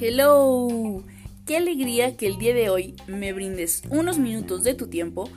[0.00, 1.04] Hello,
[1.46, 5.28] qué alegría que el día de hoy me brindes unos minutos de tu tiempo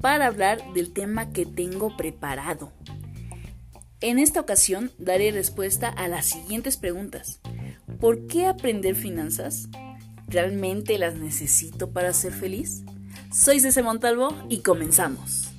[0.00, 2.72] para hablar del tema que tengo preparado.
[4.00, 7.40] En esta ocasión daré respuesta a las siguientes preguntas.
[7.98, 9.68] ¿Por qué aprender finanzas?
[10.26, 12.82] ¿Realmente las necesito para ser feliz?
[13.32, 15.49] Soy Cece Montalvo y comenzamos.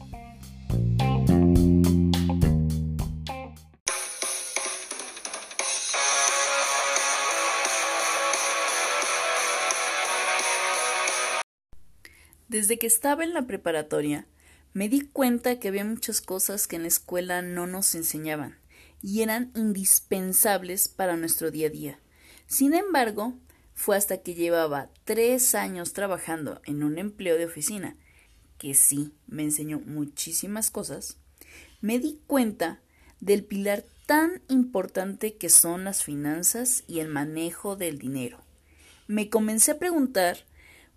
[12.52, 14.28] Desde que estaba en la preparatoria,
[14.74, 18.58] me di cuenta que había muchas cosas que en la escuela no nos enseñaban
[19.02, 22.00] y eran indispensables para nuestro día a día.
[22.48, 23.36] Sin embargo,
[23.74, 27.96] fue hasta que llevaba tres años trabajando en un empleo de oficina,
[28.58, 31.16] que sí me enseñó muchísimas cosas,
[31.80, 32.82] me di cuenta
[33.22, 38.44] del pilar tan importante que son las finanzas y el manejo del dinero.
[39.08, 40.51] Me comencé a preguntar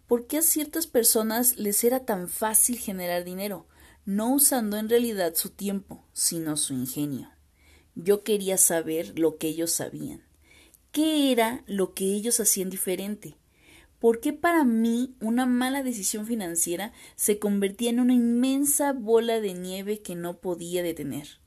[0.07, 3.67] ¿Por qué a ciertas personas les era tan fácil generar dinero,
[4.05, 7.31] no usando en realidad su tiempo, sino su ingenio?
[7.95, 10.23] Yo quería saber lo que ellos sabían.
[10.93, 13.37] ¿Qué era lo que ellos hacían diferente?
[13.99, 19.55] ¿Por qué para mí una mala decisión financiera se convertía en una inmensa bola de
[19.55, 21.41] nieve que no podía detener?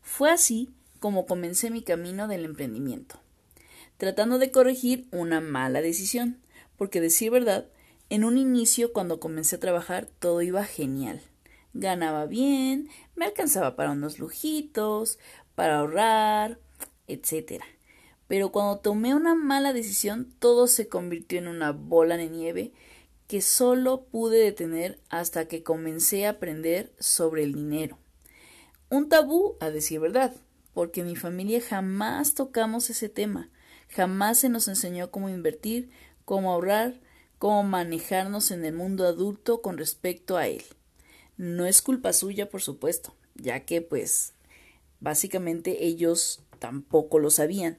[0.00, 3.20] Fue así como comencé mi camino del emprendimiento,
[3.96, 6.38] tratando de corregir una mala decisión,
[6.76, 7.66] porque decir verdad,
[8.10, 11.22] en un inicio, cuando comencé a trabajar, todo iba genial.
[11.72, 15.18] Ganaba bien, me alcanzaba para unos lujitos,
[15.54, 16.58] para ahorrar,
[17.08, 17.62] etc.
[18.28, 22.72] Pero cuando tomé una mala decisión, todo se convirtió en una bola de nieve
[23.26, 27.98] que solo pude detener hasta que comencé a aprender sobre el dinero.
[28.90, 30.34] Un tabú, a decir verdad,
[30.74, 33.50] porque en mi familia jamás tocamos ese tema,
[33.88, 35.90] jamás se nos enseñó cómo invertir,
[36.24, 37.00] cómo ahorrar,
[37.38, 40.62] cómo manejarnos en el mundo adulto con respecto a él.
[41.36, 44.34] No es culpa suya, por supuesto, ya que pues
[45.00, 47.78] básicamente ellos tampoco lo sabían.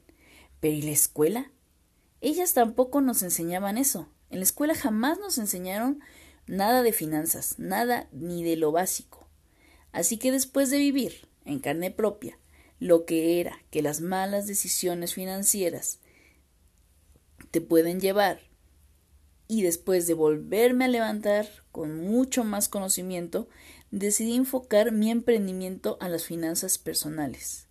[0.59, 1.51] Pero ¿y la escuela?
[2.21, 4.09] Ellas tampoco nos enseñaban eso.
[4.29, 6.01] En la escuela jamás nos enseñaron
[6.47, 9.27] nada de finanzas, nada ni de lo básico.
[9.91, 12.37] Así que después de vivir en carne propia
[12.79, 15.99] lo que era que las malas decisiones financieras
[17.51, 18.41] te pueden llevar
[19.47, 23.47] y después de volverme a levantar con mucho más conocimiento,
[23.91, 27.67] decidí enfocar mi emprendimiento a las finanzas personales.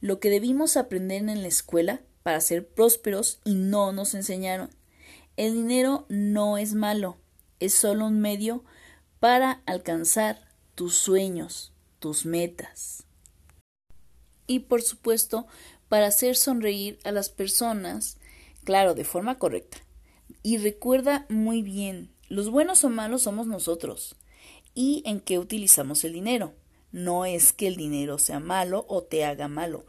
[0.00, 4.70] Lo que debimos aprender en la escuela para ser prósperos y no nos enseñaron.
[5.36, 7.18] El dinero no es malo,
[7.60, 8.64] es solo un medio
[9.18, 13.04] para alcanzar tus sueños, tus metas.
[14.46, 15.46] Y por supuesto,
[15.88, 18.18] para hacer sonreír a las personas,
[18.64, 19.78] claro, de forma correcta
[20.42, 24.16] y recuerda muy bien, los buenos o malos somos nosotros.
[24.74, 26.54] ¿Y en qué utilizamos el dinero?
[26.92, 29.84] No es que el dinero sea malo o te haga malo,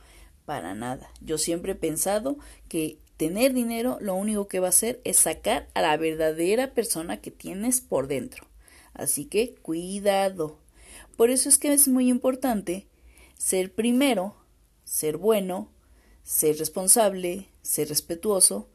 [0.46, 1.12] para nada.
[1.22, 5.70] Yo siempre he pensado que tener dinero lo único que va a hacer es sacar
[5.74, 8.48] a la verdadera persona que tienes por dentro.
[8.94, 10.58] Así que cuidado.
[11.16, 12.88] Por eso es que es muy importante
[13.38, 14.36] ser primero,
[14.84, 15.70] ser bueno,
[16.24, 18.68] ser responsable, ser respetuoso,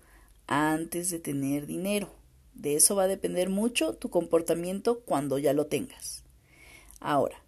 [0.46, 2.10] antes de tener dinero.
[2.54, 6.24] De eso va a depender mucho tu comportamiento cuando ya lo tengas.
[7.00, 7.42] Ahora,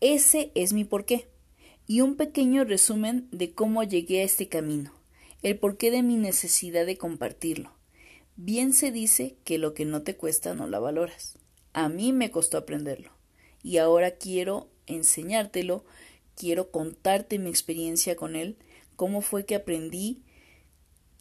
[0.00, 1.28] ese es mi porqué
[1.86, 4.92] y un pequeño resumen de cómo llegué a este camino,
[5.42, 7.72] el porqué de mi necesidad de compartirlo.
[8.36, 11.38] Bien se dice que lo que no te cuesta no la valoras.
[11.72, 13.10] A mí me costó aprenderlo
[13.62, 15.84] y ahora quiero enseñártelo,
[16.36, 18.56] quiero contarte mi experiencia con él,
[18.96, 20.22] cómo fue que aprendí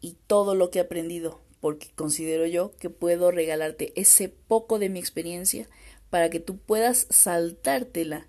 [0.04, 4.90] y todo lo que he aprendido, porque considero yo que puedo regalarte ese poco de
[4.90, 5.70] mi experiencia
[6.10, 8.28] para que tú puedas saltártela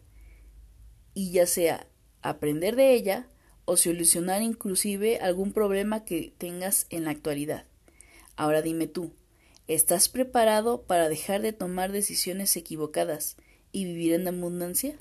[1.14, 1.88] y ya sea
[2.22, 3.28] aprender de ella
[3.64, 7.66] o solucionar inclusive algún problema que tengas en la actualidad.
[8.36, 9.12] Ahora dime tú,
[9.66, 13.36] ¿estás preparado para dejar de tomar decisiones equivocadas
[13.72, 14.96] y vivir en abundancia?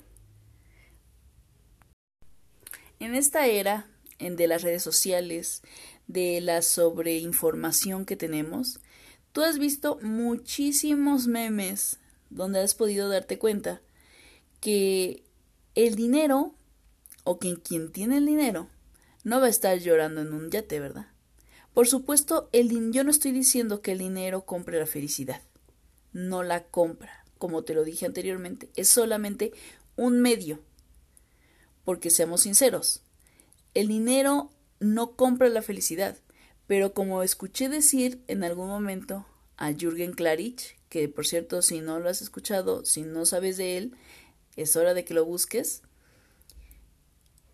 [2.98, 3.86] En esta era
[4.18, 5.62] en de las redes sociales,
[6.06, 8.80] de la sobreinformación que tenemos,
[9.32, 11.98] tú has visto muchísimos memes
[12.30, 13.80] donde has podido darte cuenta
[14.60, 15.24] que
[15.74, 16.54] el dinero
[17.24, 18.68] o que quien tiene el dinero
[19.24, 21.06] no va a estar llorando en un yate, ¿verdad?
[21.72, 25.42] Por supuesto, el yo no estoy diciendo que el dinero compre la felicidad.
[26.12, 28.70] No la compra, como te lo dije anteriormente.
[28.76, 29.52] Es solamente
[29.96, 30.60] un medio.
[31.84, 33.02] porque seamos sinceros,
[33.74, 36.16] el dinero no compra la felicidad,
[36.66, 39.26] pero como escuché decir en algún momento
[39.56, 43.76] a Jürgen Klarich, que por cierto si no lo has escuchado, si no sabes de
[43.76, 43.96] él,
[44.56, 45.82] es hora de que lo busques,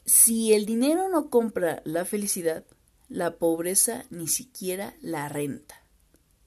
[0.04, 2.64] si el dinero no compra la felicidad,
[3.08, 5.84] la pobreza ni siquiera la renta.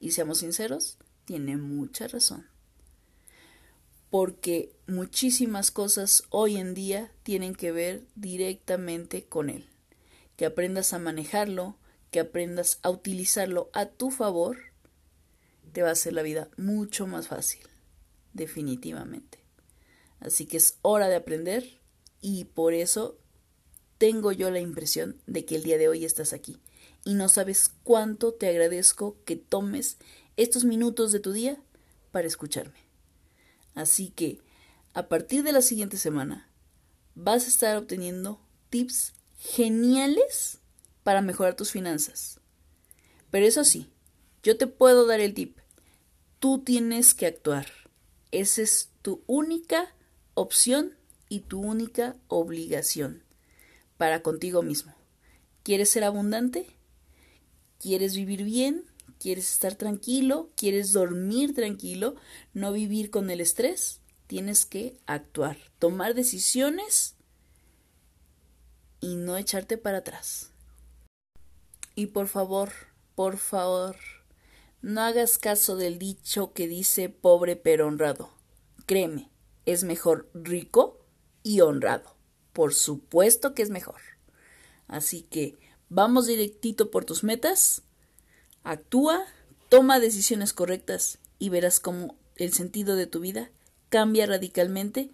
[0.00, 2.46] Y seamos sinceros, tiene mucha razón.
[4.10, 9.66] Porque muchísimas cosas hoy en día tienen que ver directamente con él.
[10.36, 11.76] Que aprendas a manejarlo,
[12.10, 14.58] que aprendas a utilizarlo a tu favor,
[15.72, 17.62] te va a hacer la vida mucho más fácil,
[18.32, 19.38] definitivamente.
[20.20, 21.80] Así que es hora de aprender
[22.20, 23.18] y por eso
[23.98, 26.60] tengo yo la impresión de que el día de hoy estás aquí
[27.04, 29.98] y no sabes cuánto te agradezco que tomes
[30.36, 31.60] estos minutos de tu día
[32.10, 32.78] para escucharme.
[33.74, 34.40] Así que,
[34.94, 36.48] a partir de la siguiente semana,
[37.14, 38.40] vas a estar obteniendo
[38.70, 39.14] tips
[39.44, 40.60] geniales
[41.02, 42.40] para mejorar tus finanzas.
[43.30, 43.90] Pero eso sí,
[44.42, 45.58] yo te puedo dar el tip.
[46.38, 47.66] Tú tienes que actuar.
[48.30, 49.94] Esa es tu única
[50.32, 50.96] opción
[51.28, 53.22] y tu única obligación
[53.98, 54.94] para contigo mismo.
[55.62, 56.66] ¿Quieres ser abundante?
[57.78, 58.84] ¿Quieres vivir bien?
[59.18, 60.50] ¿Quieres estar tranquilo?
[60.56, 62.16] ¿Quieres dormir tranquilo?
[62.54, 64.00] ¿No vivir con el estrés?
[64.26, 67.14] Tienes que actuar, tomar decisiones
[69.04, 70.50] y no echarte para atrás.
[71.94, 72.70] Y por favor,
[73.14, 73.96] por favor,
[74.80, 78.30] no hagas caso del dicho que dice pobre pero honrado.
[78.86, 79.30] Créeme,
[79.66, 81.04] es mejor rico
[81.42, 82.16] y honrado.
[82.54, 84.00] Por supuesto que es mejor.
[84.88, 85.58] Así que
[85.90, 87.82] vamos directito por tus metas
[88.62, 89.26] Actúa,
[89.68, 93.50] toma decisiones correctas y verás cómo el sentido de tu vida
[93.90, 95.10] cambia radicalmente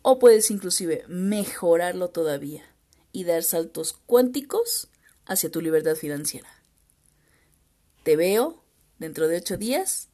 [0.00, 2.71] o puedes inclusive mejorarlo todavía
[3.12, 4.88] y dar saltos cuánticos
[5.26, 6.48] hacia tu libertad financiera.
[8.02, 8.64] Te veo
[8.98, 10.08] dentro de ocho días.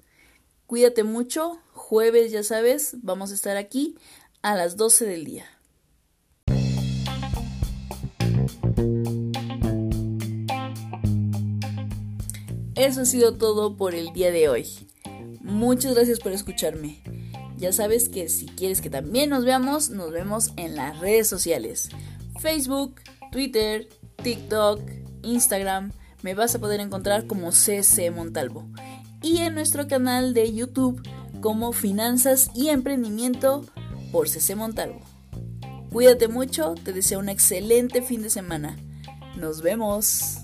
[0.67, 1.61] Cuídate mucho.
[1.73, 3.97] Jueves, ya sabes, vamos a estar aquí
[4.43, 5.47] a las 12 del día.
[12.75, 14.69] Eso ha sido todo por el día de hoy.
[15.41, 17.03] Muchas gracias por escucharme.
[17.57, 21.89] Ya sabes que si quieres que también nos veamos, nos vemos en las redes sociales.
[22.39, 23.01] Facebook,
[23.31, 23.89] Twitter,
[24.23, 24.81] TikTok,
[25.23, 25.93] Instagram.
[26.23, 28.69] Me vas a poder encontrar como CC Montalvo.
[29.23, 31.03] Y en nuestro canal de YouTube
[31.41, 33.65] como Finanzas y Emprendimiento
[34.13, 35.01] por CC Montalvo.
[35.93, 38.77] Cuídate mucho, te deseo un excelente fin de semana.
[39.37, 40.39] Nos vemos.